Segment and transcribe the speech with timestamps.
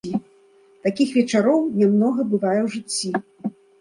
[0.87, 3.09] Такіх вечароў нямнога бывае ў жыцці.